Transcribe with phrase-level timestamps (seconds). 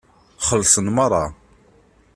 [0.47, 1.25] Xellṣen meṛṛa.